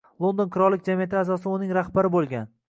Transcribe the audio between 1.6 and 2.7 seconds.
rahbari bo`lgan